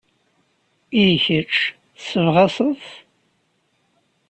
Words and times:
I 1.03 1.05
kecc, 1.23 1.55
tessebɣaseḍ-t? 1.97 2.87